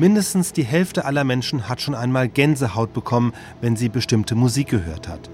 Mindestens 0.00 0.54
die 0.54 0.64
Hälfte 0.64 1.04
aller 1.04 1.24
Menschen 1.24 1.68
hat 1.68 1.82
schon 1.82 1.94
einmal 1.94 2.26
Gänsehaut 2.26 2.94
bekommen, 2.94 3.34
wenn 3.60 3.76
sie 3.76 3.90
bestimmte 3.90 4.34
Musik 4.34 4.68
gehört 4.68 5.06
hat. 5.08 5.28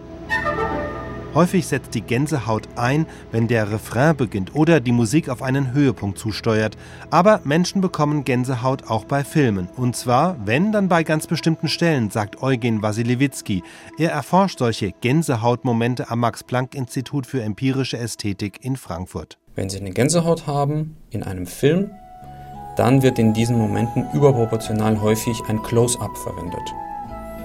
Häufig 1.35 1.69
setzt 1.69 1.95
die 1.95 2.01
Gänsehaut 2.01 2.67
ein, 2.75 3.07
wenn 3.31 3.47
der 3.47 3.71
Refrain 3.71 4.17
beginnt 4.17 4.57
oder 4.57 4.81
die 4.81 4.91
Musik 4.91 5.29
auf 5.29 5.41
einen 5.41 5.73
Höhepunkt 5.73 6.19
zusteuert. 6.19 6.77
Aber 7.11 7.43
Menschen 7.45 7.81
bekommen 7.81 8.25
Gänsehaut 8.25 8.91
auch 8.91 9.05
bei 9.05 9.23
Filmen. 9.23 9.69
Und 9.77 9.95
zwar, 9.95 10.37
wenn, 10.45 10.73
dann 10.73 10.89
bei 10.89 11.05
ganz 11.05 11.29
bestimmten 11.29 11.69
Stellen, 11.69 12.11
sagt 12.11 12.43
Eugen 12.43 12.83
Wasiliewicki. 12.83 13.63
Er 13.99 14.11
erforscht 14.11 14.59
solche 14.59 14.91
Gänsehautmomente 15.01 16.11
am 16.11 16.19
Max-Planck-Institut 16.19 17.29
für 17.29 17.41
empirische 17.41 17.99
Ästhetik 17.99 18.65
in 18.65 18.77
Frankfurt. 18.77 19.39
Wenn 19.55 19.69
Sie 19.69 19.79
eine 19.79 19.93
Gänsehaut 19.93 20.49
haben 20.49 20.97
in 21.11 21.23
einem 21.23 21.47
Film, 21.47 21.93
dann 22.77 23.03
wird 23.03 23.19
in 23.19 23.33
diesen 23.33 23.59
Momenten 23.59 24.07
überproportional 24.13 25.01
häufig 25.01 25.41
ein 25.49 25.63
Close-up 25.63 26.17
verwendet. 26.17 26.75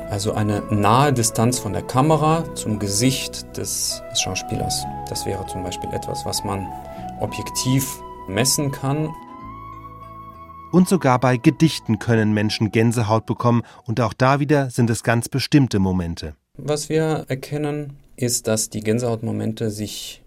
Also 0.09 0.33
eine 0.33 0.61
nahe 0.69 1.13
Distanz 1.13 1.57
von 1.57 1.71
der 1.71 1.83
Kamera 1.83 2.43
zum 2.53 2.79
Gesicht 2.79 3.57
des, 3.57 4.03
des 4.11 4.21
Schauspielers. 4.21 4.85
Das 5.09 5.25
wäre 5.25 5.45
zum 5.47 5.63
Beispiel 5.63 5.89
etwas, 5.93 6.25
was 6.25 6.43
man 6.43 6.67
objektiv 7.21 8.01
messen 8.27 8.71
kann. 8.71 9.09
Und 10.71 10.89
sogar 10.89 11.19
bei 11.19 11.37
Gedichten 11.37 11.99
können 11.99 12.33
Menschen 12.33 12.71
Gänsehaut 12.71 13.25
bekommen 13.25 13.63
und 13.85 14.01
auch 14.01 14.13
da 14.13 14.39
wieder 14.39 14.69
sind 14.69 14.89
es 14.89 15.03
ganz 15.03 15.29
bestimmte 15.29 15.79
Momente. 15.79 16.35
Was 16.57 16.89
wir 16.89 17.25
erkennen, 17.27 17.97
ist, 18.15 18.47
dass 18.47 18.69
die 18.69 18.81
Gänsehautmomente 18.81 19.69
sich 19.69 20.21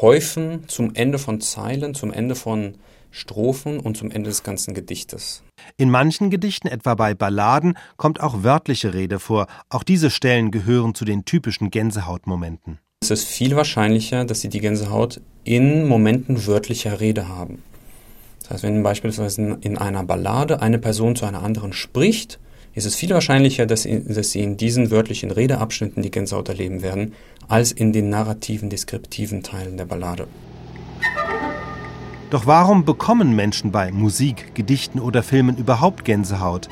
häufen 0.00 0.64
zum 0.68 0.94
Ende 0.94 1.18
von 1.18 1.40
Zeilen, 1.40 1.94
zum 1.94 2.12
Ende 2.12 2.34
von 2.34 2.74
Strophen 3.16 3.80
und 3.80 3.96
zum 3.96 4.10
Ende 4.10 4.28
des 4.28 4.42
ganzen 4.42 4.74
Gedichtes. 4.74 5.42
In 5.78 5.90
manchen 5.90 6.28
Gedichten, 6.28 6.68
etwa 6.68 6.94
bei 6.94 7.14
Balladen, 7.14 7.78
kommt 7.96 8.20
auch 8.20 8.42
wörtliche 8.42 8.92
Rede 8.92 9.18
vor. 9.18 9.46
Auch 9.70 9.82
diese 9.82 10.10
Stellen 10.10 10.50
gehören 10.50 10.94
zu 10.94 11.04
den 11.06 11.24
typischen 11.24 11.70
Gänsehautmomenten. 11.70 12.78
Es 13.02 13.10
ist 13.10 13.24
viel 13.24 13.56
wahrscheinlicher, 13.56 14.24
dass 14.24 14.42
Sie 14.42 14.48
die 14.48 14.60
Gänsehaut 14.60 15.20
in 15.44 15.86
Momenten 15.86 16.46
wörtlicher 16.46 17.00
Rede 17.00 17.28
haben. 17.28 17.62
Das 18.40 18.50
heißt, 18.50 18.62
wenn 18.64 18.82
beispielsweise 18.82 19.58
in 19.60 19.78
einer 19.78 20.04
Ballade 20.04 20.60
eine 20.60 20.78
Person 20.78 21.16
zu 21.16 21.24
einer 21.24 21.42
anderen 21.42 21.72
spricht, 21.72 22.38
ist 22.74 22.84
es 22.84 22.94
viel 22.94 23.10
wahrscheinlicher, 23.10 23.64
dass 23.64 23.82
sie, 23.84 24.04
dass 24.04 24.32
sie 24.32 24.42
in 24.42 24.58
diesen 24.58 24.90
wörtlichen 24.90 25.30
Redeabschnitten 25.30 26.02
die 26.02 26.10
Gänsehaut 26.10 26.50
erleben 26.50 26.82
werden, 26.82 27.14
als 27.48 27.72
in 27.72 27.94
den 27.94 28.10
narrativen, 28.10 28.68
deskriptiven 28.68 29.42
Teilen 29.42 29.78
der 29.78 29.86
Ballade. 29.86 30.28
Doch 32.30 32.46
warum 32.46 32.84
bekommen 32.84 33.36
Menschen 33.36 33.70
bei 33.70 33.92
Musik, 33.92 34.54
Gedichten 34.54 34.98
oder 34.98 35.22
Filmen 35.22 35.56
überhaupt 35.56 36.04
Gänsehaut? 36.04 36.68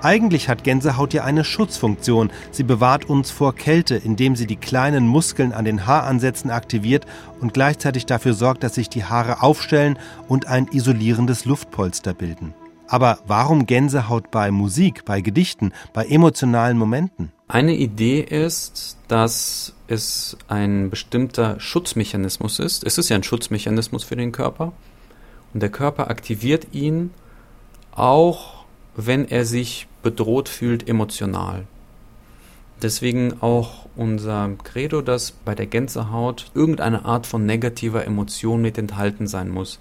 Eigentlich 0.00 0.48
hat 0.48 0.62
Gänsehaut 0.62 1.12
ja 1.12 1.24
eine 1.24 1.42
Schutzfunktion. 1.42 2.30
Sie 2.52 2.62
bewahrt 2.62 3.06
uns 3.06 3.32
vor 3.32 3.56
Kälte, 3.56 3.96
indem 3.96 4.36
sie 4.36 4.46
die 4.46 4.54
kleinen 4.54 5.08
Muskeln 5.08 5.52
an 5.52 5.64
den 5.64 5.86
Haaransätzen 5.86 6.52
aktiviert 6.52 7.04
und 7.40 7.52
gleichzeitig 7.52 8.06
dafür 8.06 8.34
sorgt, 8.34 8.62
dass 8.62 8.76
sich 8.76 8.88
die 8.88 9.04
Haare 9.04 9.42
aufstellen 9.42 9.98
und 10.28 10.46
ein 10.46 10.68
isolierendes 10.68 11.46
Luftpolster 11.46 12.14
bilden. 12.14 12.54
Aber 12.88 13.18
warum 13.26 13.66
Gänsehaut 13.66 14.30
bei 14.30 14.50
Musik, 14.50 15.04
bei 15.04 15.20
Gedichten, 15.20 15.72
bei 15.92 16.06
emotionalen 16.06 16.78
Momenten? 16.78 17.32
Eine 17.48 17.74
Idee 17.74 18.20
ist, 18.20 18.96
dass 19.08 19.74
es 19.88 20.36
ein 20.48 20.90
bestimmter 20.90 21.58
Schutzmechanismus 21.60 22.58
ist. 22.58 22.84
Es 22.84 22.98
ist 22.98 23.08
ja 23.08 23.16
ein 23.16 23.22
Schutzmechanismus 23.22 24.04
für 24.04 24.16
den 24.16 24.32
Körper. 24.32 24.72
Und 25.52 25.62
der 25.62 25.70
Körper 25.70 26.10
aktiviert 26.10 26.68
ihn 26.72 27.10
auch, 27.92 28.64
wenn 28.94 29.28
er 29.28 29.44
sich 29.44 29.86
bedroht 30.02 30.48
fühlt 30.48 30.88
emotional. 30.88 31.66
Deswegen 32.82 33.40
auch 33.40 33.86
unser 33.96 34.50
Credo, 34.62 35.00
dass 35.00 35.30
bei 35.30 35.54
der 35.54 35.66
Gänsehaut 35.66 36.50
irgendeine 36.54 37.04
Art 37.04 37.26
von 37.26 37.46
negativer 37.46 38.04
Emotion 38.04 38.60
mit 38.60 38.76
enthalten 38.76 39.26
sein 39.26 39.48
muss, 39.48 39.78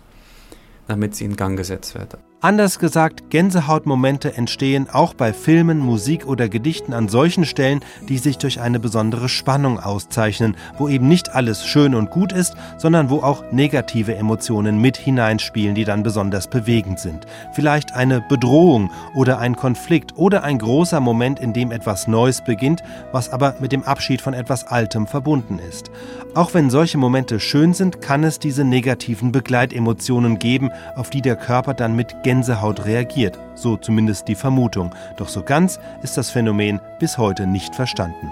damit 0.88 1.16
sie 1.16 1.26
in 1.26 1.36
Gang 1.36 1.58
gesetzt 1.58 1.96
wird. 1.96 2.18
Anders 2.42 2.80
gesagt, 2.80 3.32
Gänsehautmomente 3.32 4.36
entstehen 4.36 4.88
auch 4.92 5.14
bei 5.14 5.34
Filmen, 5.34 5.80
Musik 5.80 6.28
oder 6.28 6.50
Gedichten 6.50 6.94
an 6.94 7.08
solchen 7.08 7.46
Stellen, 7.46 7.80
die 8.08 8.18
sich 8.18 8.38
durch 8.38 8.60
eine 8.60 8.80
besondere 8.80 9.30
Spannung 9.30 9.80
auszeichnen, 9.80 10.56
wo 10.78 10.88
eben 10.90 11.08
nicht 11.08 11.34
alles 11.34 11.66
schön 11.66 11.96
und 11.96 12.12
gut 12.12 12.34
ist, 12.34 12.56
sondern 12.78 13.10
wo 13.10 13.22
auch 13.22 13.52
negative 13.52 14.16
Emotionen 14.16 14.80
mit 14.80 14.98
hineinspielen, 14.98 15.76
die 15.76 15.86
dann 15.86 16.04
besonders 16.04 16.48
bewegend 16.48 17.00
sind. 17.00 17.26
Vielleicht 17.54 17.94
eine 17.94 18.22
Bedrohung 18.22 18.92
oder 19.16 19.40
ein 19.40 19.56
Konflikt 19.56 20.16
oder 20.18 20.44
ein 20.44 20.60
großer 20.60 21.00
Moment, 21.00 21.40
in 21.40 21.54
dem 21.54 21.72
etwas 21.72 22.08
Neues 22.08 22.44
beginnt, 22.44 22.84
was 23.12 23.30
aber 23.30 23.56
mit 23.60 23.72
dem 23.72 23.84
Abschied 23.84 24.22
von 24.22 24.34
etwas 24.34 24.68
Altem 24.68 25.08
verbunden 25.08 25.58
ist. 25.58 25.90
Auch 26.36 26.54
wenn 26.54 26.70
solche 26.70 26.98
Momente 26.98 27.40
schön 27.40 27.74
sind, 27.74 28.02
kann 28.02 28.26
es 28.26 28.40
diese 28.40 28.66
negativen 28.66 29.32
Begleitemotionen 29.32 30.38
geben, 30.38 30.70
auf 30.98 31.10
die 31.10 31.22
der 31.22 31.38
Körper 31.38 31.74
dann 31.74 31.96
mit 31.96 32.24
Gänsehaut 32.26 32.86
reagiert, 32.86 33.38
so 33.54 33.78
zumindest 33.78 34.28
die 34.28 34.34
Vermutung. 34.34 34.96
Doch 35.16 35.30
so 35.30 35.44
ganz 35.44 35.80
ist 36.02 36.18
das 36.18 36.32
Phänomen 36.32 36.82
bis 36.98 37.20
heute 37.20 37.46
nicht 37.46 37.76
verstanden. 37.76 38.32